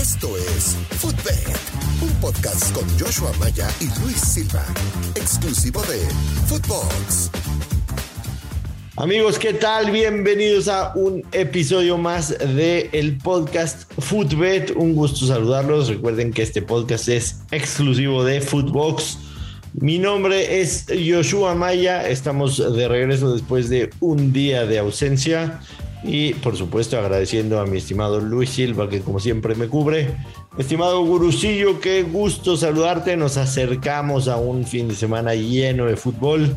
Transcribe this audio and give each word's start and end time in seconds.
Esto 0.00 0.34
es 0.38 0.78
Footbed, 0.92 1.54
un 2.00 2.08
podcast 2.22 2.72
con 2.72 2.88
Joshua 2.98 3.32
Maya 3.38 3.68
y 3.82 4.00
Luis 4.00 4.16
Silva, 4.16 4.64
exclusivo 5.14 5.82
de 5.82 5.98
Footbox. 6.46 7.30
Amigos, 8.96 9.38
¿qué 9.38 9.52
tal? 9.52 9.90
Bienvenidos 9.90 10.68
a 10.68 10.94
un 10.94 11.22
episodio 11.32 11.98
más 11.98 12.30
de 12.30 12.88
el 12.92 13.18
podcast 13.18 13.92
Footbet. 13.98 14.72
Un 14.74 14.94
gusto 14.94 15.26
saludarlos. 15.26 15.88
Recuerden 15.88 16.32
que 16.32 16.44
este 16.44 16.62
podcast 16.62 17.06
es 17.08 17.40
exclusivo 17.50 18.24
de 18.24 18.40
Footbox. 18.40 19.18
Mi 19.74 19.98
nombre 19.98 20.62
es 20.62 20.86
Joshua 20.88 21.54
Maya. 21.54 22.08
Estamos 22.08 22.56
de 22.56 22.88
regreso 22.88 23.34
después 23.34 23.68
de 23.68 23.90
un 24.00 24.32
día 24.32 24.64
de 24.64 24.78
ausencia. 24.78 25.60
Y 26.02 26.34
por 26.34 26.56
supuesto 26.56 26.98
agradeciendo 26.98 27.60
a 27.60 27.66
mi 27.66 27.78
estimado 27.78 28.20
Luis 28.20 28.50
Silva 28.50 28.88
que 28.88 29.00
como 29.00 29.20
siempre 29.20 29.54
me 29.54 29.68
cubre. 29.68 30.14
Estimado 30.56 31.04
Gurusillo, 31.04 31.80
qué 31.80 32.02
gusto 32.02 32.56
saludarte. 32.56 33.16
Nos 33.16 33.36
acercamos 33.36 34.28
a 34.28 34.36
un 34.36 34.66
fin 34.66 34.88
de 34.88 34.94
semana 34.94 35.34
lleno 35.34 35.86
de 35.86 35.96
fútbol. 35.96 36.56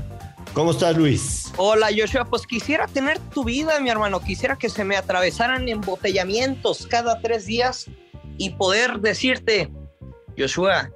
¿Cómo 0.54 0.72
estás, 0.72 0.96
Luis? 0.96 1.52
Hola, 1.58 1.90
Joshua. 1.96 2.26
Pues 2.26 2.46
quisiera 2.46 2.88
tener 2.88 3.20
tu 3.34 3.44
vida, 3.44 3.80
mi 3.80 3.90
hermano. 3.90 4.20
Quisiera 4.20 4.56
que 4.56 4.70
se 4.70 4.84
me 4.84 4.96
atravesaran 4.96 5.68
embotellamientos 5.68 6.86
cada 6.86 7.20
tres 7.22 7.46
días 7.46 7.88
y 8.38 8.52
poder 8.52 9.00
decirte, 9.00 9.72
Joshua, 10.38 10.92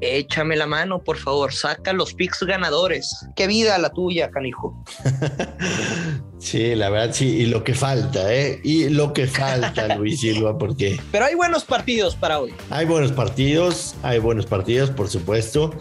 échame 0.00 0.56
la 0.56 0.66
mano, 0.66 1.02
por 1.02 1.16
favor. 1.16 1.52
Saca 1.52 1.92
los 1.92 2.14
picks 2.14 2.42
ganadores. 2.42 3.26
Qué 3.36 3.46
vida 3.46 3.78
la 3.78 3.90
tuya, 3.90 4.30
canijo. 4.30 4.82
sí, 6.38 6.74
la 6.74 6.90
verdad, 6.90 7.14
sí. 7.14 7.26
Y 7.28 7.46
lo 7.46 7.64
que 7.64 7.74
falta, 7.74 8.32
¿eh? 8.32 8.60
Y 8.62 8.88
lo 8.88 9.12
que 9.12 9.26
falta, 9.26 9.94
Luis 9.96 10.20
Silva, 10.20 10.58
porque. 10.58 11.00
Pero 11.10 11.24
hay 11.24 11.34
buenos 11.34 11.64
partidos 11.64 12.14
para 12.16 12.40
hoy. 12.40 12.54
Hay 12.70 12.86
buenos 12.86 13.12
partidos, 13.12 13.94
hay 14.02 14.18
buenos 14.18 14.46
partidos, 14.46 14.90
por 14.90 15.08
supuesto. 15.08 15.74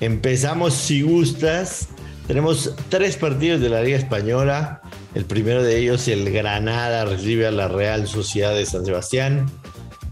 Empezamos, 0.00 0.74
si 0.74 1.02
gustas 1.02 1.88
tenemos 2.26 2.74
tres 2.88 3.16
partidos 3.16 3.60
de 3.60 3.68
la 3.68 3.82
Liga 3.82 3.98
Española. 3.98 4.80
El 5.14 5.26
primero 5.26 5.62
de 5.62 5.78
ellos, 5.78 6.08
el 6.08 6.32
Granada, 6.32 7.04
recibe 7.04 7.46
a 7.46 7.50
la 7.50 7.68
Real 7.68 8.08
Sociedad 8.08 8.54
de 8.54 8.64
San 8.64 8.84
Sebastián. 8.86 9.50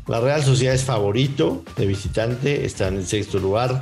La 0.09 0.21
Real 0.21 0.43
Sociedad 0.43 0.75
es 0.75 0.83
favorito 0.83 1.65
de 1.77 1.87
visitante, 1.87 2.65
está 2.65 2.89
en 2.89 2.97
el 2.97 3.07
sexto 3.07 3.39
lugar. 3.39 3.81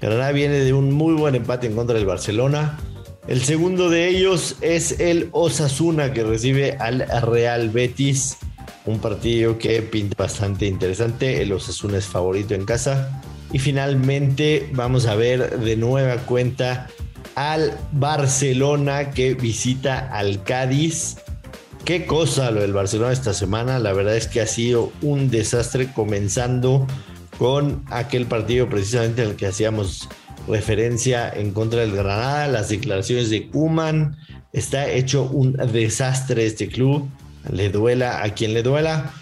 Granada 0.00 0.32
viene 0.32 0.60
de 0.60 0.72
un 0.72 0.92
muy 0.92 1.12
buen 1.12 1.34
empate 1.34 1.66
en 1.66 1.74
contra 1.74 1.96
del 1.96 2.06
Barcelona. 2.06 2.78
El 3.26 3.42
segundo 3.42 3.90
de 3.90 4.08
ellos 4.08 4.56
es 4.62 4.98
el 4.98 5.28
Osasuna 5.32 6.14
que 6.14 6.24
recibe 6.24 6.78
al 6.78 7.06
Real 7.20 7.68
Betis. 7.68 8.38
Un 8.86 8.98
partido 8.98 9.58
que 9.58 9.82
pinta 9.82 10.14
bastante 10.16 10.64
interesante. 10.64 11.42
El 11.42 11.52
Osasuna 11.52 11.98
es 11.98 12.06
favorito 12.06 12.54
en 12.54 12.64
casa. 12.64 13.20
Y 13.52 13.58
finalmente 13.58 14.70
vamos 14.72 15.04
a 15.04 15.16
ver 15.16 15.60
de 15.60 15.76
nueva 15.76 16.16
cuenta 16.18 16.86
al 17.34 17.76
Barcelona 17.92 19.10
que 19.10 19.34
visita 19.34 20.08
al 20.10 20.42
Cádiz. 20.44 21.16
Qué 21.84 22.06
cosa 22.06 22.50
lo 22.50 22.60
del 22.60 22.72
Barcelona 22.72 23.12
esta 23.12 23.32
semana. 23.32 23.78
La 23.78 23.92
verdad 23.92 24.16
es 24.16 24.26
que 24.26 24.40
ha 24.40 24.46
sido 24.46 24.92
un 25.02 25.30
desastre 25.30 25.92
comenzando 25.92 26.86
con 27.38 27.84
aquel 27.90 28.26
partido 28.26 28.68
precisamente 28.68 29.22
en 29.22 29.30
el 29.30 29.36
que 29.36 29.46
hacíamos 29.46 30.08
referencia 30.48 31.30
en 31.30 31.52
contra 31.52 31.80
del 31.80 31.92
Granada, 31.92 32.48
las 32.48 32.68
declaraciones 32.68 33.30
de 33.30 33.48
Kuman. 33.48 34.16
Está 34.52 34.88
hecho 34.88 35.24
un 35.24 35.52
desastre 35.52 36.46
este 36.46 36.68
club. 36.68 37.08
Le 37.50 37.70
duela 37.70 38.22
a 38.22 38.34
quien 38.34 38.54
le 38.54 38.62
duela. 38.62 39.12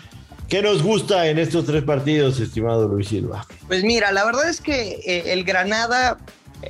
¿Qué 0.48 0.62
nos 0.62 0.82
gusta 0.82 1.28
en 1.28 1.38
estos 1.38 1.66
tres 1.66 1.82
partidos, 1.82 2.38
estimado 2.38 2.86
Luis 2.86 3.08
Silva? 3.08 3.44
Pues 3.66 3.82
mira, 3.82 4.12
la 4.12 4.24
verdad 4.24 4.48
es 4.48 4.60
que 4.60 5.00
eh, 5.04 5.32
el 5.32 5.42
Granada 5.42 6.18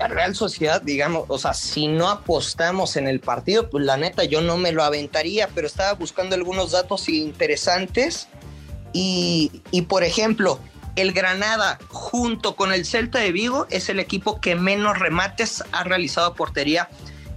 Real 0.09 0.34
Sociedad, 0.34 0.83
digamos, 0.83 1.25
o 1.29 1.39
sea, 1.39 1.55
si 1.55 1.88
no 1.88 2.09
apostamos 2.09 2.97
en 2.97 3.06
el 3.09 3.21
partido, 3.21 3.71
pues 3.71 3.84
la 3.84 3.97
neta 3.97 4.25
yo 4.25 4.41
no 4.41 4.56
me 4.56 4.72
lo 4.72 4.83
aventaría, 4.83 5.49
pero 5.55 5.66
estaba 5.66 5.94
buscando 5.94 6.34
algunos 6.34 6.72
datos 6.72 7.09
interesantes 7.09 8.28
y, 8.93 9.62
y 9.71 9.83
por 9.83 10.05
ejemplo, 10.05 10.60
el 10.97 11.12
Granada 11.12 11.78
junto 11.88 12.56
con 12.56 12.72
el 12.72 12.87
Celta 12.87 13.19
de 13.19 13.33
Vigo 13.33 13.66
es 13.71 13.88
el 13.88 14.00
equipo 14.00 14.41
que 14.41 14.55
menos 14.55 14.99
remates 14.99 15.62
ha 15.72 15.84
realizado 15.84 16.34
portería 16.34 16.89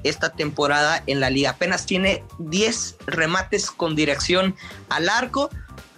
esta 0.03 0.31
temporada 0.31 1.03
en 1.07 1.19
la 1.19 1.29
liga. 1.29 1.51
Apenas 1.51 1.85
tiene 1.85 2.23
10 2.39 2.97
remates 3.05 3.71
con 3.71 3.95
dirección 3.95 4.55
al 4.89 5.09
arco. 5.09 5.49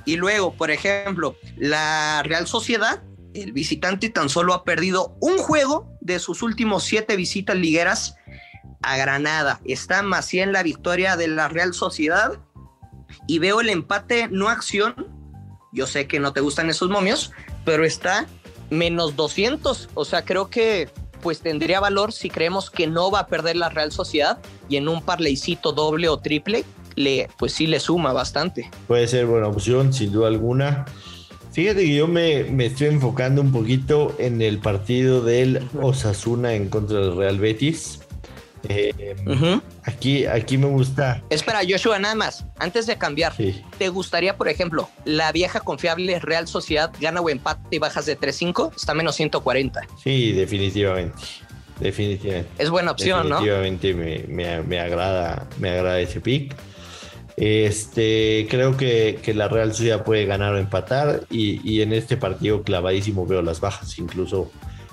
Y 0.06 0.16
luego, 0.16 0.54
por 0.54 0.72
ejemplo, 0.72 1.36
la 1.58 2.24
Real 2.24 2.48
Sociedad 2.48 3.04
el 3.34 3.52
visitante 3.53 4.09
tan 4.09 4.30
solo 4.30 4.53
ha 4.53 4.64
perdido 4.64 5.16
un 5.19 5.38
juego 5.38 5.90
de 6.02 6.19
sus 6.19 6.42
últimos 6.42 6.84
siete 6.84 7.16
visitas 7.16 7.56
ligueras 7.56 8.16
a 8.81 8.97
Granada. 8.97 9.59
Está 9.66 10.02
más 10.02 10.31
bien 10.31 10.53
la 10.53 10.64
victoria 10.64 11.16
de 11.16 11.28
la 11.28 11.47
Real 11.47 11.74
Sociedad 11.74 12.40
y 13.28 13.40
veo 13.40 13.62
el 13.62 13.69
empate 13.69 14.28
no 14.30 14.50
acción. 14.50 15.08
Yo 15.72 15.88
sé 15.88 16.08
que 16.08 16.19
no 16.19 16.34
te 16.34 16.42
gustan 16.42 16.69
esos 16.69 16.90
momios, 16.90 17.31
pero 17.64 17.86
está 17.86 18.25
menos 18.69 19.16
200. 19.16 19.90
O 19.94 20.06
sea, 20.06 20.24
creo 20.25 20.50
que 20.50 20.90
pues 21.22 21.42
tendría 21.42 21.80
valor 21.80 22.12
si 22.12 22.30
creemos 22.30 22.72
que 22.72 22.88
no 22.88 23.12
va 23.12 23.19
a 23.19 23.28
perder 23.28 23.56
la 23.56 23.69
Real 23.69 23.92
Sociedad 23.92 24.40
y 24.69 24.78
en 24.78 24.88
un 24.88 25.02
parleycito 25.03 25.72
doble 25.72 26.09
o 26.09 26.18
triple, 26.18 26.66
le, 26.96 27.30
pues 27.38 27.53
sí 27.53 27.68
le 27.68 27.80
suma 27.80 28.12
bastante. 28.12 28.69
Puede 28.88 29.08
ser 29.08 29.28
buena 29.28 29.48
opción, 29.48 29.94
sin 29.94 30.12
duda 30.12 30.28
alguna. 30.28 30.86
Fíjate 31.51 31.81
que 31.81 31.95
yo 31.95 32.07
me, 32.07 32.66
estoy 32.66 32.88
enfocando 32.88 33.41
un 33.41 33.51
poquito 33.51 34.16
en 34.19 34.41
el 34.41 34.59
partido 34.59 35.22
del 35.22 35.67
Osasuna 35.81 36.53
en 36.53 36.69
contra 36.69 37.00
del 37.00 37.17
Real 37.17 37.39
Betis. 37.39 38.00
Eh, 38.69 39.16
aquí, 39.84 40.25
aquí 40.25 40.57
me 40.57 40.67
gusta. 40.67 41.23
Espera, 41.29 41.62
Joshua, 41.67 42.00
nada 42.00 42.16
más, 42.16 42.45
antes 42.57 42.85
de 42.85 42.97
cambiar, 42.97 43.34
¿te 43.78 43.89
gustaría, 43.89 44.38
por 44.38 44.47
ejemplo, 44.47 44.88
la 45.03 45.31
vieja 45.31 45.59
confiable 45.59 46.19
Real 46.19 46.47
Sociedad 46.47 46.91
gana 47.01 47.22
o 47.22 47.29
empate 47.29 47.75
y 47.75 47.79
bajas 47.79 48.06
de 48.06 48.18
3-5? 48.18 48.75
Está 48.75 48.94
menos 48.94 49.16
140. 49.16 49.81
Sí, 50.01 50.31
definitivamente. 50.31 51.18
Definitivamente. 51.81 52.50
Es 52.59 52.69
buena 52.69 52.91
opción, 52.91 53.28
¿no? 53.28 53.41
Definitivamente 53.41 54.28
me, 54.28 54.62
me, 54.62 54.79
agrada, 54.79 55.47
me 55.59 55.72
agrada 55.72 56.00
ese 56.00 56.22
pick. 56.22 56.56
Este, 57.38 58.47
creo 58.50 58.78
que, 58.78 59.19
la 59.34 59.47
Real 59.47 59.72
Sociedad 59.74 60.03
puede 60.03 60.25
ganar 60.25 60.53
o 60.53 60.58
empatar 60.58 61.25
y, 61.30 61.81
en 61.81 61.94
este 61.94 62.18
partido 62.18 62.64
clavadísimo 62.64 63.25
veo 63.25 63.42
las 63.42 63.59
bajas, 63.59 63.97
incluso 63.97 64.52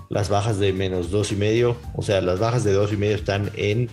las 0.09 0.29
bajas 0.29 0.59
de 0.59 0.73
menos 0.73 1.11
dos 1.11 1.33
y 1.33 1.37
medio, 1.37 1.77
o 1.95 2.03
sea, 2.03 2.21
las 2.21 2.39
bajas 2.39 2.65
de 2.65 2.73
dos 2.73 2.93
y 2.93 2.97
medio 2.97 3.17
están 3.17 3.51
en 3.57 3.91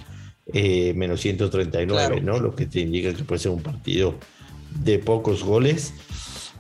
eh, 0.53 0.93
menos 0.95 1.21
139, 1.21 2.21
¿no? 2.21 2.39
Lo 2.39 2.55
que 2.55 2.67
te 2.67 2.79
indica 2.79 3.13
que 3.13 3.23
puede 3.23 3.39
ser 3.39 3.51
un 3.51 3.61
partido 3.61 4.15
de 4.83 4.99
pocos 4.99 5.43
goles. 5.43 5.93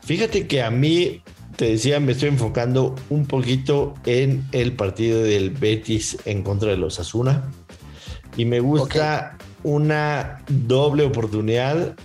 Fíjate 0.03 0.47
que 0.47 0.61
a 0.61 0.71
mí, 0.71 1.21
te 1.55 1.69
decía, 1.69 1.99
me 1.99 2.11
estoy 2.11 2.29
enfocando 2.29 2.95
un 3.09 3.25
poquito 3.25 3.93
en 4.05 4.45
el 4.51 4.73
partido 4.73 5.21
del 5.21 5.51
Betis 5.51 6.17
en 6.25 6.43
contra 6.43 6.71
de 6.71 6.77
los 6.77 6.99
Asuna. 6.99 7.49
Y 8.35 8.45
me 8.45 8.59
gusta 8.59 9.37
una 9.65 10.43
doble 10.47 11.03
oportunidad 11.03 11.95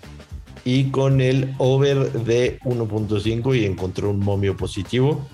y 0.64 0.90
con 0.90 1.20
el 1.20 1.54
over 1.58 2.10
de 2.10 2.58
1.5 2.60 3.54
y 3.54 3.66
encontré 3.66 4.06
un 4.06 4.18
momio 4.18 4.56
positivo. 4.56 5.28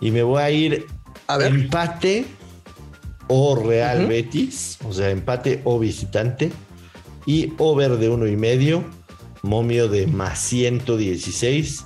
Y 0.00 0.10
me 0.10 0.22
voy 0.22 0.42
a 0.42 0.50
ir 0.50 0.86
a 1.26 1.36
ver. 1.36 1.52
empate 1.52 2.24
o 3.28 3.56
Real 3.56 4.06
Betis, 4.06 4.78
o 4.88 4.92
sea, 4.92 5.10
empate 5.10 5.60
o 5.64 5.78
visitante 5.78 6.50
y 7.26 7.52
over 7.58 7.98
de 7.98 8.08
uno 8.08 8.26
y 8.26 8.36
medio, 8.36 8.82
momio 9.42 9.88
de 9.88 10.06
más 10.06 10.38
116. 10.38 11.84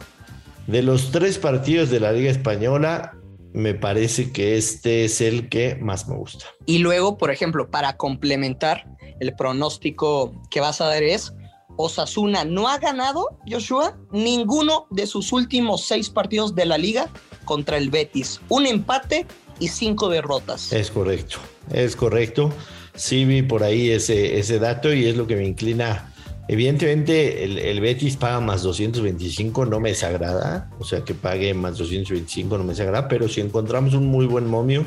De 0.68 0.82
los 0.84 1.10
tres 1.10 1.38
partidos 1.38 1.90
de 1.90 1.98
la 1.98 2.12
Liga 2.12 2.30
Española, 2.30 3.16
me 3.52 3.74
parece 3.74 4.30
que 4.32 4.56
este 4.56 5.04
es 5.04 5.20
el 5.20 5.48
que 5.48 5.76
más 5.76 6.08
me 6.08 6.16
gusta. 6.16 6.46
Y 6.66 6.78
luego, 6.78 7.18
por 7.18 7.30
ejemplo, 7.30 7.70
para 7.70 7.96
complementar, 7.96 8.86
el 9.20 9.34
pronóstico 9.34 10.40
que 10.50 10.60
vas 10.60 10.80
a 10.80 10.86
dar 10.86 11.02
es 11.02 11.32
Osasuna 11.76 12.44
no 12.44 12.68
ha 12.68 12.78
ganado, 12.78 13.38
Joshua, 13.48 13.96
ninguno 14.12 14.86
de 14.90 15.06
sus 15.06 15.32
últimos 15.32 15.84
seis 15.86 16.10
partidos 16.10 16.54
de 16.54 16.66
la 16.66 16.78
liga 16.78 17.10
contra 17.44 17.76
el 17.76 17.90
Betis. 17.90 18.40
Un 18.48 18.66
empate 18.66 19.26
y 19.58 19.68
cinco 19.68 20.08
derrotas. 20.08 20.72
Es 20.72 20.90
correcto, 20.90 21.38
es 21.72 21.96
correcto. 21.96 22.52
Sí 22.94 23.24
vi 23.24 23.42
por 23.42 23.62
ahí 23.62 23.90
ese, 23.90 24.38
ese 24.38 24.58
dato 24.58 24.92
y 24.92 25.06
es 25.06 25.16
lo 25.16 25.26
que 25.26 25.36
me 25.36 25.46
inclina. 25.46 26.09
Evidentemente 26.52 27.44
el, 27.44 27.80
Betis 27.80 28.16
paga 28.16 28.40
más 28.40 28.62
225, 28.62 29.66
no 29.66 29.78
me 29.78 29.90
desagrada. 29.90 30.68
O 30.80 30.84
sea 30.84 31.04
que 31.04 31.14
pague 31.14 31.54
más 31.54 31.78
225 31.78 32.58
no 32.58 32.64
me 32.64 32.70
desagrada, 32.70 33.06
pero 33.06 33.28
si 33.28 33.40
encontramos 33.40 33.94
un 33.94 34.06
muy 34.06 34.26
buen 34.26 34.48
momio 34.48 34.84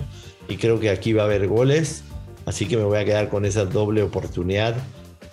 y 0.50 0.58
creo 0.58 0.80
que 0.80 0.90
aquí 0.90 1.14
va 1.14 1.22
a 1.22 1.26
haber 1.26 1.48
goles, 1.48 2.04
Así 2.46 2.66
que 2.66 2.78
me 2.78 2.84
voy 2.84 2.98
a 2.98 3.06
quedar 3.06 3.30
con 3.30 3.46
esa 3.46 3.66
doble 3.66 4.04
oportunidad. 4.04 4.76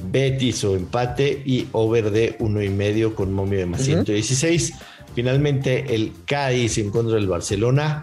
Betis 0.03 0.65
o 0.65 0.77
empate 0.77 1.43
y 1.45 1.69
over 1.73 2.11
de 2.11 2.37
uno 2.39 2.63
y 2.63 2.69
medio 2.69 3.15
con 3.15 3.33
momio 3.33 3.59
de 3.59 3.67
más 3.67 3.83
116. 3.83 4.75
Finalmente 5.15 5.95
el 5.95 6.13
Cádiz 6.25 6.79
en 6.79 6.91
contra 6.91 7.17
del 7.17 7.27
Barcelona. 7.27 8.03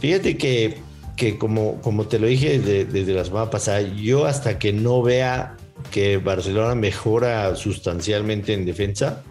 Fíjate 0.00 0.36
que, 0.36 0.78
que 1.16 1.38
como, 1.38 1.80
como 1.80 2.06
te 2.06 2.18
lo 2.18 2.26
dije 2.26 2.58
desde, 2.58 2.84
desde 2.84 3.14
la 3.14 3.24
semana 3.24 3.50
pasada, 3.50 3.80
yo 3.80 4.26
hasta 4.26 4.58
que 4.58 4.72
no 4.72 5.02
vea 5.02 5.56
que 5.90 6.18
Barcelona 6.18 6.74
mejora 6.74 7.54
sustancialmente 7.56 8.54
en 8.54 8.64
defensa, 8.64 9.22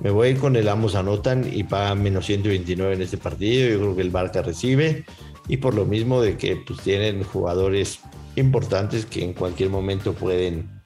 me 0.00 0.10
voy 0.10 0.28
a 0.28 0.30
ir 0.32 0.38
con 0.38 0.56
el 0.56 0.68
ambos 0.68 0.94
anotan 0.94 1.48
y 1.52 1.64
pagan 1.64 2.02
menos 2.02 2.26
129 2.26 2.94
en 2.94 3.02
este 3.02 3.18
partido. 3.18 3.68
Yo 3.68 3.78
creo 3.78 3.96
que 3.96 4.02
el 4.02 4.10
Barca 4.10 4.42
recibe 4.42 5.04
y 5.48 5.58
por 5.58 5.74
lo 5.74 5.84
mismo 5.84 6.20
de 6.20 6.36
que 6.36 6.56
pues, 6.56 6.80
tienen 6.80 7.22
jugadores 7.22 8.00
importantes 8.36 9.06
que 9.06 9.22
en 9.22 9.32
cualquier 9.32 9.70
momento 9.70 10.14
pueden 10.14 10.82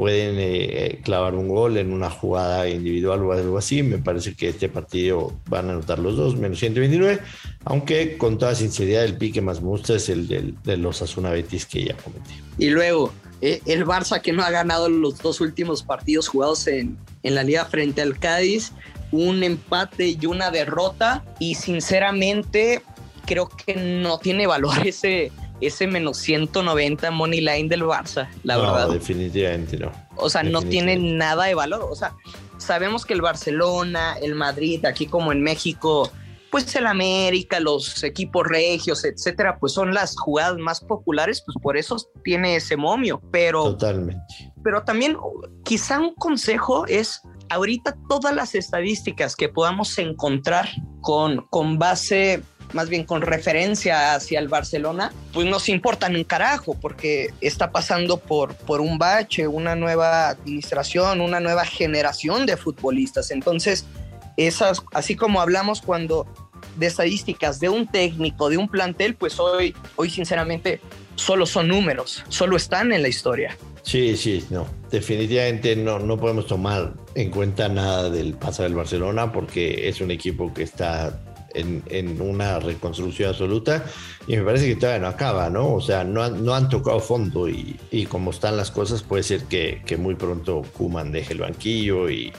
pueden 0.00 0.36
eh, 0.38 1.00
clavar 1.02 1.34
un 1.34 1.48
gol 1.48 1.76
en 1.76 1.92
una 1.92 2.08
jugada 2.08 2.66
individual 2.68 3.22
o 3.22 3.32
algo 3.32 3.58
así. 3.58 3.82
Me 3.82 3.98
parece 3.98 4.34
que 4.34 4.48
este 4.48 4.68
partido 4.68 5.32
van 5.48 5.68
a 5.68 5.72
anotar 5.72 5.98
los 5.98 6.16
dos, 6.16 6.36
menos 6.36 6.58
129, 6.58 7.20
aunque 7.64 8.16
con 8.16 8.38
toda 8.38 8.54
sinceridad 8.54 9.04
el 9.04 9.18
pique 9.18 9.42
más 9.42 9.60
me 9.60 9.68
gusta 9.68 9.96
es 9.96 10.08
el 10.08 10.56
de 10.62 10.76
los 10.76 11.02
Asuna 11.02 11.30
Betis 11.30 11.66
que 11.66 11.84
ya 11.84 11.96
comenté. 11.96 12.30
Y 12.56 12.70
luego, 12.70 13.12
eh, 13.40 13.62
el 13.66 13.86
Barça 13.86 14.20
que 14.20 14.32
no 14.32 14.42
ha 14.42 14.50
ganado 14.50 14.88
los 14.88 15.18
dos 15.18 15.40
últimos 15.40 15.82
partidos 15.82 16.28
jugados 16.28 16.66
en, 16.66 16.98
en 17.22 17.34
la 17.34 17.42
liga 17.42 17.64
frente 17.64 18.02
al 18.02 18.18
Cádiz, 18.18 18.72
un 19.12 19.42
empate 19.42 20.16
y 20.20 20.26
una 20.26 20.50
derrota 20.50 21.24
y 21.38 21.54
sinceramente 21.54 22.82
creo 23.26 23.48
que 23.48 23.74
no 23.74 24.18
tiene 24.18 24.46
valor 24.46 24.74
ese 24.86 25.32
ese 25.60 25.86
menos 25.86 26.16
190 26.18 27.10
money 27.10 27.40
line 27.40 27.68
del 27.68 27.82
Barça, 27.82 28.28
la 28.44 28.56
no, 28.56 28.62
verdad. 28.62 28.88
definitivamente 28.88 29.76
no. 29.76 29.92
O 30.16 30.30
sea, 30.30 30.42
no 30.42 30.62
tiene 30.62 30.96
nada 30.96 31.44
de 31.44 31.54
valor. 31.54 31.86
O 31.90 31.94
sea, 31.94 32.14
sabemos 32.56 33.04
que 33.04 33.12
el 33.12 33.20
Barcelona, 33.20 34.16
el 34.22 34.34
Madrid, 34.34 34.84
aquí 34.86 35.06
como 35.06 35.32
en 35.32 35.42
México, 35.42 36.10
pues 36.50 36.74
el 36.74 36.86
América, 36.86 37.60
los 37.60 38.02
equipos 38.02 38.46
regios, 38.46 39.04
etcétera, 39.04 39.58
pues 39.58 39.72
son 39.72 39.94
las 39.94 40.16
jugadas 40.16 40.58
más 40.58 40.80
populares, 40.80 41.42
pues 41.44 41.56
por 41.62 41.76
eso 41.76 41.96
tiene 42.24 42.56
ese 42.56 42.76
momio. 42.76 43.20
Pero. 43.30 43.64
Totalmente. 43.64 44.52
Pero 44.62 44.82
también, 44.82 45.16
quizá 45.64 46.00
un 46.00 46.14
consejo 46.14 46.86
es 46.86 47.22
ahorita 47.48 47.96
todas 48.08 48.34
las 48.34 48.54
estadísticas 48.54 49.34
que 49.36 49.48
podamos 49.48 49.98
encontrar 49.98 50.68
con, 51.00 51.46
con 51.50 51.78
base 51.78 52.42
más 52.72 52.88
bien 52.88 53.04
con 53.04 53.22
referencia 53.22 54.14
hacia 54.14 54.38
el 54.38 54.48
Barcelona, 54.48 55.12
pues 55.32 55.46
nos 55.46 55.68
importan 55.68 56.14
un 56.14 56.24
carajo, 56.24 56.74
porque 56.80 57.32
está 57.40 57.72
pasando 57.72 58.18
por, 58.18 58.54
por 58.54 58.80
un 58.80 58.98
bache, 58.98 59.46
una 59.46 59.74
nueva 59.74 60.28
administración, 60.28 61.20
una 61.20 61.40
nueva 61.40 61.64
generación 61.64 62.46
de 62.46 62.56
futbolistas. 62.56 63.30
Entonces, 63.30 63.86
esas, 64.46 64.82
así 64.92 65.16
como 65.16 65.40
hablamos 65.40 65.80
cuando 65.82 66.26
de 66.76 66.86
estadísticas 66.86 67.60
de 67.60 67.68
un 67.68 67.86
técnico, 67.86 68.48
de 68.48 68.58
un 68.58 68.68
plantel, 68.68 69.14
pues 69.14 69.38
hoy, 69.38 69.74
hoy 69.96 70.10
sinceramente 70.10 70.80
solo 71.14 71.46
son 71.46 71.68
números, 71.68 72.24
solo 72.28 72.56
están 72.56 72.92
en 72.92 73.02
la 73.02 73.08
historia. 73.08 73.56
Sí, 73.82 74.16
sí, 74.16 74.44
no. 74.50 74.66
Definitivamente 74.90 75.74
no, 75.76 75.98
no 75.98 76.18
podemos 76.18 76.46
tomar 76.46 76.92
en 77.14 77.30
cuenta 77.30 77.68
nada 77.68 78.10
del 78.10 78.34
pasado 78.34 78.64
del 78.64 78.74
Barcelona 78.74 79.32
porque 79.32 79.88
es 79.88 80.00
un 80.00 80.10
equipo 80.10 80.52
que 80.52 80.62
está 80.62 81.18
en, 81.54 82.20
una 82.20 82.60
reconstrucción 82.60 83.30
absoluta 83.30 83.84
y 84.26 84.36
me 84.36 84.44
parece 84.44 84.68
que 84.68 84.76
todavía 84.76 85.00
no 85.00 85.08
acaba, 85.08 85.50
¿no? 85.50 85.74
O 85.74 85.80
sea, 85.80 86.04
no 86.04 86.22
han, 86.22 86.44
no 86.44 86.54
han 86.54 86.68
tocado 86.68 87.00
fondo 87.00 87.48
y, 87.48 87.78
y, 87.90 88.06
como 88.06 88.30
están 88.30 88.56
las 88.56 88.70
cosas 88.70 89.02
puede 89.02 89.22
ser 89.22 89.44
que, 89.44 89.82
que 89.84 89.96
muy 89.96 90.14
pronto 90.14 90.62
Kuman 90.76 91.10
deje 91.10 91.32
el 91.32 91.40
banquillo 91.40 92.08
y, 92.08 92.32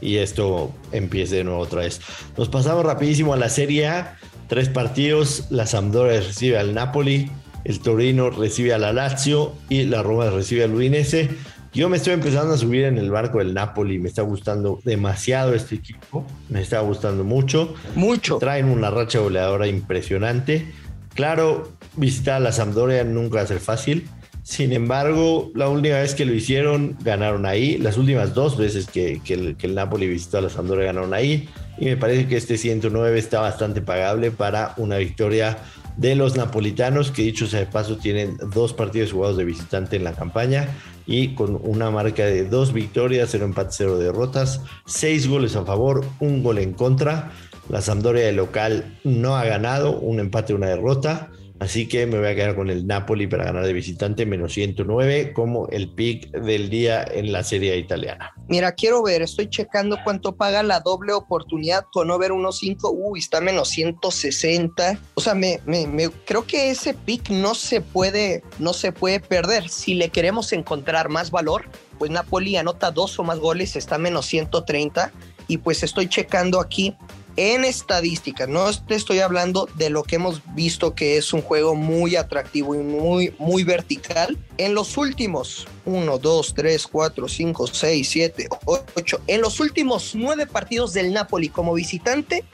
y, 0.00 0.16
esto 0.16 0.72
empiece 0.92 1.36
de 1.36 1.44
nuevo 1.44 1.60
otra 1.60 1.82
vez. 1.82 2.00
Nos 2.36 2.48
pasamos 2.48 2.84
rapidísimo 2.84 3.34
a 3.34 3.36
la 3.36 3.48
Serie 3.48 3.86
A, 3.86 4.16
tres 4.48 4.68
partidos, 4.68 5.46
la 5.50 5.66
Sampdoria 5.66 6.20
recibe 6.20 6.58
al 6.58 6.74
Napoli, 6.74 7.30
el 7.64 7.80
Torino 7.80 8.30
recibe 8.30 8.72
a 8.74 8.78
la 8.78 8.92
Lazio 8.92 9.52
y 9.68 9.84
la 9.84 10.02
Roma 10.02 10.30
recibe 10.30 10.64
al 10.64 10.74
Udinese. 10.74 11.30
Yo 11.72 11.90
me 11.90 11.98
estoy 11.98 12.14
empezando 12.14 12.54
a 12.54 12.56
subir 12.56 12.84
en 12.84 12.96
el 12.96 13.10
barco 13.10 13.38
del 13.38 13.52
Napoli, 13.52 13.98
me 13.98 14.08
está 14.08 14.22
gustando 14.22 14.80
demasiado 14.84 15.52
este 15.52 15.74
equipo, 15.74 16.24
me 16.48 16.62
está 16.62 16.80
gustando 16.80 17.22
mucho. 17.22 17.74
Mucho. 17.94 18.38
Traen 18.38 18.66
una 18.66 18.90
racha 18.90 19.18
goleadora 19.18 19.66
impresionante. 19.66 20.72
Claro, 21.14 21.72
visitar 21.96 22.36
a 22.36 22.40
la 22.40 22.52
Sampdoria 22.52 23.04
nunca 23.04 23.36
va 23.36 23.42
a 23.42 23.46
ser 23.46 23.60
fácil. 23.60 24.08
Sin 24.46 24.72
embargo, 24.72 25.50
la 25.56 25.68
última 25.68 25.96
vez 25.96 26.14
que 26.14 26.24
lo 26.24 26.32
hicieron, 26.32 26.96
ganaron 27.02 27.46
ahí. 27.46 27.78
Las 27.78 27.98
últimas 27.98 28.32
dos 28.32 28.56
veces 28.56 28.86
que, 28.86 29.20
el, 29.28 29.74
Napoli 29.74 30.06
visitó 30.06 30.38
a 30.38 30.40
la 30.40 30.50
Sampdoria, 30.50 30.86
ganaron 30.86 31.14
ahí. 31.14 31.48
Y 31.78 31.86
me 31.86 31.96
parece 31.96 32.28
que 32.28 32.36
este 32.36 32.56
109 32.56 33.18
está 33.18 33.40
bastante 33.40 33.80
pagable 33.80 34.30
para 34.30 34.72
una 34.76 34.98
victoria 34.98 35.58
de 35.96 36.14
los 36.14 36.36
napolitanos, 36.36 37.10
que 37.10 37.22
dicho 37.22 37.48
sea 37.48 37.58
de 37.58 37.66
paso, 37.66 37.96
tienen 37.96 38.36
dos 38.52 38.72
partidos 38.72 39.10
jugados 39.10 39.36
de 39.36 39.44
visitante 39.44 39.96
en 39.96 40.04
la 40.04 40.12
campaña 40.12 40.68
y 41.06 41.34
con 41.34 41.58
una 41.64 41.90
marca 41.90 42.24
de 42.24 42.44
dos 42.44 42.72
victorias, 42.72 43.30
cero 43.32 43.46
empates, 43.46 43.74
cero 43.78 43.98
derrotas, 43.98 44.60
seis 44.84 45.26
goles 45.26 45.56
a 45.56 45.64
favor, 45.64 46.04
un 46.20 46.44
gol 46.44 46.58
en 46.58 46.72
contra. 46.72 47.32
La 47.68 47.82
Sampdoria 47.82 48.24
de 48.24 48.32
local 48.32 48.96
no 49.02 49.36
ha 49.36 49.44
ganado, 49.44 49.98
un 49.98 50.20
empate, 50.20 50.54
una 50.54 50.68
derrota. 50.68 51.30
Así 51.58 51.88
que 51.88 52.06
me 52.06 52.18
voy 52.18 52.28
a 52.28 52.34
quedar 52.34 52.54
con 52.54 52.68
el 52.68 52.86
Napoli 52.86 53.26
para 53.26 53.44
ganar 53.44 53.64
de 53.64 53.72
visitante 53.72 54.26
menos 54.26 54.52
109 54.52 55.32
como 55.32 55.68
el 55.68 55.88
pick 55.88 56.30
del 56.30 56.68
día 56.68 57.02
en 57.02 57.32
la 57.32 57.42
serie 57.42 57.76
italiana. 57.78 58.32
Mira, 58.48 58.72
quiero 58.72 59.02
ver, 59.02 59.22
estoy 59.22 59.48
checando 59.48 59.96
cuánto 60.04 60.36
paga 60.36 60.62
la 60.62 60.80
doble 60.80 61.12
oportunidad 61.14 61.84
con 61.92 62.10
over 62.10 62.32
1.5. 62.32 62.92
Uy, 62.94 63.20
está 63.20 63.40
menos 63.40 63.70
160. 63.70 64.98
O 65.14 65.20
sea, 65.20 65.34
me, 65.34 65.60
me, 65.64 66.10
creo 66.26 66.46
que 66.46 66.70
ese 66.70 66.92
pick 66.92 67.30
no 67.30 67.54
se 67.54 67.80
puede, 67.80 68.42
no 68.58 68.72
se 68.74 68.92
puede 68.92 69.20
perder. 69.20 69.68
Si 69.68 69.94
le 69.94 70.10
queremos 70.10 70.52
encontrar 70.52 71.08
más 71.08 71.30
valor, 71.30 71.64
pues 71.98 72.10
Napoli 72.10 72.56
anota 72.56 72.90
dos 72.90 73.18
o 73.18 73.24
más 73.24 73.38
goles, 73.38 73.76
está 73.76 73.96
menos 73.96 74.26
130. 74.26 75.10
Y 75.48 75.58
pues 75.58 75.82
estoy 75.82 76.08
checando 76.08 76.60
aquí 76.60 76.94
en 77.36 77.64
estadísticas. 77.64 78.48
No 78.48 78.70
te 78.86 78.94
estoy 78.94 79.20
hablando 79.20 79.68
de 79.74 79.90
lo 79.90 80.02
que 80.02 80.16
hemos 80.16 80.42
visto 80.54 80.94
que 80.94 81.16
es 81.16 81.32
un 81.32 81.42
juego 81.42 81.74
muy 81.74 82.16
atractivo 82.16 82.74
y 82.74 82.78
muy, 82.78 83.34
muy 83.38 83.64
vertical. 83.64 84.36
En 84.58 84.74
los 84.74 84.96
últimos 84.96 85.66
1, 85.84 86.18
2, 86.18 86.54
3, 86.54 86.86
4, 86.86 87.28
5, 87.28 87.66
6, 87.66 88.08
7, 88.08 88.48
8, 88.64 89.20
en 89.26 89.40
los 89.40 89.60
últimos 89.60 90.14
nueve 90.14 90.46
partidos 90.46 90.92
del 90.92 91.12
Napoli 91.12 91.48
como 91.48 91.74
visitante, 91.74 92.44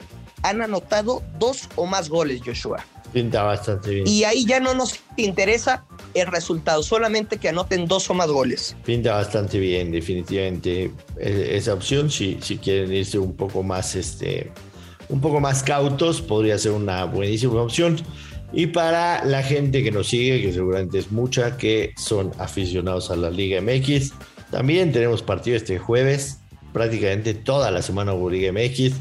han 0.43 0.61
anotado 0.61 1.23
dos 1.39 1.69
o 1.75 1.85
más 1.85 2.09
goles, 2.09 2.41
Joshua. 2.45 2.85
Pinta 3.13 3.43
bastante 3.43 3.91
bien. 3.91 4.07
Y 4.07 4.23
ahí 4.23 4.45
ya 4.45 4.59
no 4.59 4.73
nos 4.73 4.99
interesa 5.17 5.85
el 6.15 6.27
resultado, 6.27 6.81
solamente 6.81 7.37
que 7.37 7.49
anoten 7.49 7.87
dos 7.87 8.09
o 8.09 8.15
más 8.15 8.27
goles. 8.27 8.75
Pinta 8.83 9.13
bastante 9.13 9.59
bien, 9.59 9.91
definitivamente. 9.91 10.91
Esa 11.19 11.75
opción, 11.75 12.09
si, 12.09 12.39
si 12.41 12.57
quieren 12.57 12.91
irse 12.91 13.19
un 13.19 13.35
poco 13.35 13.61
más 13.61 13.95
este, 13.95 14.51
un 15.09 15.21
poco 15.21 15.39
más 15.39 15.63
cautos, 15.63 16.21
podría 16.21 16.57
ser 16.57 16.71
una 16.71 17.05
buenísima 17.05 17.61
opción. 17.61 17.97
Y 18.51 18.67
para 18.67 19.25
la 19.25 19.41
gente 19.41 19.83
que 19.83 19.91
nos 19.91 20.07
sigue, 20.07 20.41
que 20.41 20.53
seguramente 20.53 20.99
es 20.99 21.11
mucha, 21.11 21.57
que 21.57 21.93
son 21.97 22.31
aficionados 22.37 23.09
a 23.09 23.15
la 23.15 23.31
Liga 23.31 23.59
MX, 23.61 24.13
también 24.51 24.91
tenemos 24.91 25.23
partido 25.23 25.57
este 25.57 25.79
jueves, 25.79 26.39
prácticamente 26.71 27.33
toda 27.33 27.71
la 27.71 27.81
semana 27.81 28.13
hubo 28.13 28.29
Liga 28.29 28.51
MX. 28.51 28.93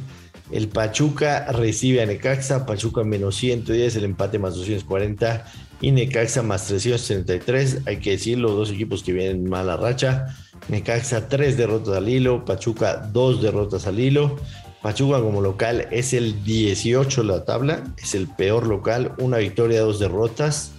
El 0.51 0.69
Pachuca 0.69 1.51
recibe 1.53 2.03
a 2.03 2.07
Necaxa, 2.07 2.67
Pachuca 2.67 3.05
menos 3.05 3.37
110, 3.37 3.97
el 3.97 4.05
empate 4.05 4.39
más 4.39 4.55
240 4.55 5.45
y 5.83 5.91
Necaxa 5.91 6.43
más 6.43 6.67
373. 6.67 7.83
Hay 7.87 7.99
que 7.99 8.13
decir, 8.13 8.39
los 8.39 8.53
dos 8.53 8.71
equipos 8.71 9.03
que 9.03 9.13
vienen 9.13 9.49
mala 9.49 9.77
racha. 9.77 10.27
Necaxa 10.69 11.29
tres 11.29 11.57
derrotas 11.57 11.97
al 11.97 12.09
hilo, 12.09 12.45
Pachuca 12.45 12.97
dos 13.13 13.43
derrotas 13.43 13.87
al 13.87 13.99
hilo. 13.99 14.37
Pachuca 14.83 15.21
como 15.21 15.41
local 15.41 15.87
es 15.93 16.13
el 16.13 16.43
18 16.43 17.23
de 17.23 17.29
la 17.29 17.45
tabla, 17.45 17.85
es 18.03 18.15
el 18.15 18.27
peor 18.27 18.67
local, 18.67 19.13
una 19.19 19.39
victoria, 19.39 19.81
dos 19.81 20.01
derrotas. 20.01 20.73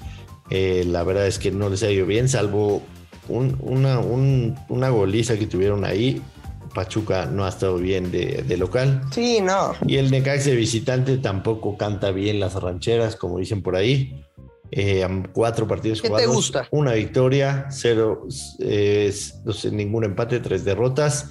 Eh, 0.49 0.83
la 0.85 1.03
verdad 1.03 1.25
es 1.25 1.39
que 1.39 1.51
no 1.51 1.69
les 1.69 1.83
ha 1.83 1.89
ido 1.89 2.05
bien, 2.05 2.27
salvo 2.27 2.83
una, 3.29 3.99
una 3.99 4.89
goliza 4.89 5.37
que 5.37 5.47
tuvieron 5.47 5.85
ahí. 5.85 6.21
Pachuca 6.73 7.27
no 7.27 7.45
ha 7.45 7.49
estado 7.49 7.77
bien 7.77 8.11
de, 8.11 8.57
local. 8.57 9.01
Sí, 9.11 9.39
no. 9.41 9.73
Y 9.87 9.97
el 9.97 10.11
Necaxa 10.11 10.49
de 10.49 10.55
visitante 10.55 11.17
tampoco 11.17 11.77
canta 11.77 12.11
bien 12.11 12.39
las 12.39 12.55
rancheras, 12.55 13.15
como 13.15 13.39
dicen 13.39 13.61
por 13.61 13.75
ahí. 13.75 14.21
Eh, 14.71 15.07
cuatro 15.33 15.67
partidos 15.67 16.01
¿Qué 16.01 16.07
jugados. 16.07 16.29
te 16.29 16.35
gusta? 16.35 16.67
Una 16.71 16.93
victoria, 16.93 17.67
cero, 17.69 18.27
eh, 18.59 19.13
no 19.45 19.53
sé, 19.53 19.71
ningún 19.71 20.03
empate, 20.03 20.39
tres 20.39 20.65
derrotas. 20.65 21.29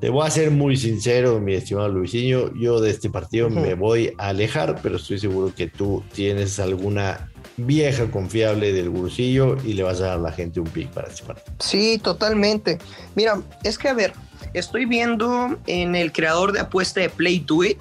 Te 0.00 0.08
voy 0.08 0.26
a 0.26 0.30
ser 0.30 0.50
muy 0.50 0.78
sincero, 0.78 1.40
mi 1.40 1.52
estimado 1.52 1.90
Luisinho. 1.90 2.54
Yo 2.54 2.80
de 2.80 2.90
este 2.90 3.10
partido 3.10 3.48
uh 3.48 3.50
-huh. 3.50 3.60
me 3.60 3.74
voy 3.74 4.14
a 4.16 4.28
alejar, 4.28 4.80
pero 4.82 4.96
estoy 4.96 5.18
seguro 5.18 5.54
que 5.54 5.66
tú 5.66 6.02
tienes 6.14 6.58
alguna 6.58 7.30
vieja 7.58 8.10
confiable 8.10 8.72
del 8.72 8.88
gurusillo 8.88 9.58
y 9.62 9.74
le 9.74 9.82
vas 9.82 10.00
a 10.00 10.06
dar 10.06 10.18
a 10.18 10.22
la 10.22 10.32
gente 10.32 10.58
un 10.58 10.68
pick 10.68 10.88
para 10.88 11.08
este 11.08 11.22
partido. 11.24 11.54
Sí, 11.58 12.00
totalmente. 12.02 12.78
Mira, 13.14 13.42
es 13.62 13.76
que 13.76 13.88
a 13.88 13.92
ver, 13.92 14.14
estoy 14.54 14.86
viendo 14.86 15.58
en 15.66 15.94
el 15.94 16.12
creador 16.12 16.52
de 16.52 16.60
apuesta 16.60 17.00
de 17.00 17.10
Play 17.10 17.44
Do 17.46 17.62
It 17.62 17.78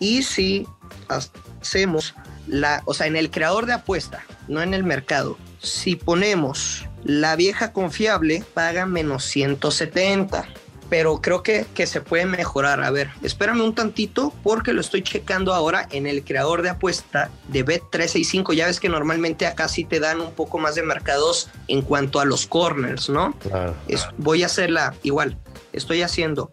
y 0.00 0.22
si 0.22 0.66
hacemos 1.08 2.14
la, 2.46 2.82
o 2.86 2.94
sea, 2.94 3.06
en 3.06 3.16
el 3.16 3.30
creador 3.30 3.66
de 3.66 3.74
apuesta, 3.74 4.24
no 4.48 4.62
en 4.62 4.72
el 4.72 4.84
mercado, 4.84 5.36
si 5.60 5.96
ponemos 5.96 6.86
la 7.04 7.36
vieja 7.36 7.74
confiable, 7.74 8.42
paga 8.54 8.86
menos 8.86 9.24
170 9.24 10.48
pero 10.88 11.20
creo 11.20 11.42
que, 11.42 11.66
que 11.74 11.86
se 11.86 12.00
puede 12.00 12.26
mejorar. 12.26 12.82
A 12.82 12.90
ver, 12.90 13.10
espérame 13.22 13.60
un 13.62 13.74
tantito 13.74 14.32
porque 14.42 14.72
lo 14.72 14.80
estoy 14.80 15.02
checando 15.02 15.54
ahora 15.54 15.86
en 15.90 16.06
el 16.06 16.24
creador 16.24 16.62
de 16.62 16.70
apuesta 16.70 17.30
de 17.48 17.64
Bet365. 17.64 18.54
Ya 18.54 18.66
ves 18.66 18.80
que 18.80 18.88
normalmente 18.88 19.46
acá 19.46 19.68
sí 19.68 19.84
te 19.84 20.00
dan 20.00 20.20
un 20.20 20.32
poco 20.32 20.58
más 20.58 20.74
de 20.74 20.82
mercados 20.82 21.48
en 21.68 21.82
cuanto 21.82 22.20
a 22.20 22.24
los 22.24 22.46
corners, 22.46 23.08
¿no? 23.08 23.34
Claro. 23.40 23.74
voy 24.16 24.42
a 24.42 24.46
hacerla 24.46 24.94
igual. 25.02 25.36
Estoy 25.72 26.02
haciendo 26.02 26.50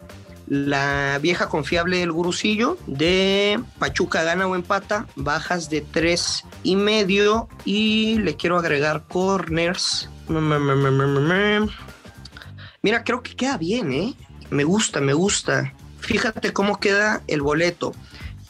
la 0.47 1.17
vieja 1.21 1.49
confiable 1.49 1.99
del 1.99 2.11
gurusillo 2.11 2.77
de 2.85 3.59
Pachuca 3.79 4.23
gana 4.23 4.47
o 4.47 4.55
empata, 4.55 5.07
bajas 5.15 5.69
de 5.69 5.81
tres 5.81 6.43
y 6.63 6.75
medio 6.75 7.47
y 7.63 8.19
le 8.19 8.35
quiero 8.35 8.57
agregar 8.57 9.03
corners. 9.07 10.09
Mira, 12.81 13.03
creo 13.03 13.23
que 13.23 13.35
queda 13.35 13.57
bien, 13.57 13.91
¿eh? 13.91 14.13
Me 14.49 14.63
gusta, 14.63 15.01
me 15.01 15.13
gusta. 15.13 15.73
Fíjate 15.99 16.53
cómo 16.53 16.79
queda 16.79 17.21
el 17.27 17.41
boleto. 17.41 17.93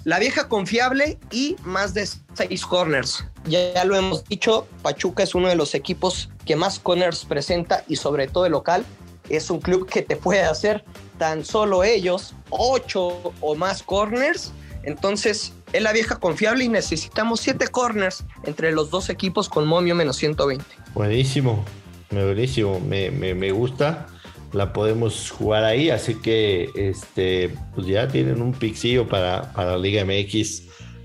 La 0.04 0.20
vieja 0.20 0.48
confiable 0.48 1.18
y 1.32 1.56
más 1.64 1.94
de 1.94 2.08
seis 2.36 2.66
corners. 2.66 3.26
Ya, 3.46 3.84
lo 3.86 3.96
hemos 3.96 4.24
dicho, 4.26 4.68
Pachuca 4.82 5.24
es 5.24 5.34
uno 5.34 5.48
de 5.48 5.56
los 5.56 5.74
equipos 5.74 6.30
que 6.46 6.56
más 6.56 6.80
corners 6.80 7.26
presenta 7.26 7.84
y 7.88 7.96
sobre 7.96 8.28
todo 8.28 8.46
el 8.46 8.52
local. 8.52 8.86
Es 9.30 9.50
un 9.50 9.60
club 9.60 9.90
que 9.90 10.04
te 10.04 10.16
puede 10.16 10.44
hacer 10.44 10.84
tan 11.18 11.44
solo 11.44 11.84
ellos 11.84 12.36
ocho 12.50 13.34
o 13.42 13.56
más 13.56 13.82
corners. 13.82 14.52
Entonces, 14.84 15.54
es 15.74 15.82
la 15.82 15.92
vieja 15.92 16.18
confiable 16.18 16.66
y 16.66 16.70
necesitamos 16.70 17.40
siete 17.40 17.68
corners 17.68 18.24
entre 18.44 18.72
los 18.72 18.92
dos 18.92 19.10
equipos 19.10 19.50
con 19.50 19.66
momio 19.66 19.96
menos 19.96 20.18
120. 20.18 20.64
Buenísimo, 20.94 21.66
buenísimo, 22.12 22.80
me, 22.80 23.10
me, 23.10 23.34
me 23.34 23.52
gusta 23.52 24.06
la 24.56 24.74
podemos 24.74 25.30
jugar 25.30 25.64
ahí. 25.64 25.90
Así 25.90 26.16
que 26.16 26.70
este, 26.76 27.52
pues 27.76 27.88
ya 27.88 28.08
tienen 28.08 28.42
un 28.42 28.54
pixillo 28.54 29.08
para, 29.08 29.52
para 29.54 29.78
Liga 29.78 30.04
MX 30.06 30.64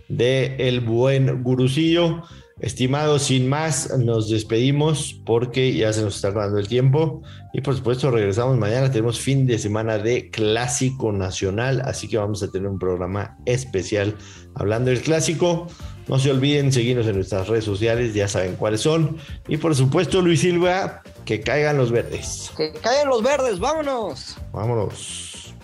de 0.09 0.57
el 0.59 0.81
buen 0.81 1.43
gurucillo. 1.43 2.23
Estimados, 2.61 3.23
sin 3.23 3.49
más, 3.49 3.97
nos 3.99 4.29
despedimos 4.29 5.19
porque 5.25 5.73
ya 5.73 5.95
se 5.95 6.03
nos 6.03 6.17
está 6.17 6.29
acabando 6.29 6.59
el 6.59 6.69
tiempo. 6.69 7.23
Y 7.55 7.63
por 7.63 7.75
supuesto, 7.75 8.11
regresamos 8.11 8.59
mañana. 8.59 8.91
Tenemos 8.91 9.19
fin 9.19 9.47
de 9.47 9.59
semana 9.59 9.97
de 9.97 10.31
Clásico 10.31 11.11
Nacional, 11.11 11.81
así 11.85 12.07
que 12.07 12.19
vamos 12.19 12.43
a 12.43 12.51
tener 12.51 12.69
un 12.69 12.79
programa 12.79 13.39
especial 13.47 14.15
hablando 14.55 14.91
del 14.91 15.01
clásico. 15.01 15.69
No 16.11 16.19
se 16.19 16.29
olviden 16.29 16.73
seguirnos 16.73 17.07
en 17.07 17.15
nuestras 17.15 17.47
redes 17.47 17.65
sociales, 17.65 18.13
ya 18.15 18.27
saben 18.27 18.57
cuáles 18.57 18.81
son. 18.81 19.17
Y 19.47 19.59
por 19.59 19.77
supuesto, 19.77 20.21
Luis 20.21 20.41
Silva, 20.41 21.05
que 21.25 21.41
caigan 21.41 21.77
los 21.77 21.93
verdes. 21.93 22.51
Que 22.57 22.73
caigan 22.73 23.09
los 23.11 23.23
verdes, 23.23 23.61
vámonos. 23.61 24.37
Vámonos. 24.53 25.55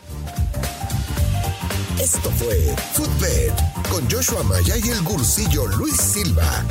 Esto 2.01 2.31
fue 2.31 2.55
Footbed 2.93 3.51
con 3.91 4.09
Joshua 4.09 4.45
Maya 4.45 4.77
y 4.77 4.89
el 4.89 5.03
gursillo 5.03 5.67
Luis 5.67 5.97
Silva, 5.97 6.65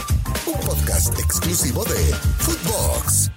un 0.45 0.53
podcast 0.65 1.19
exclusivo 1.19 1.83
de 1.83 2.15
Footbox. 2.39 3.29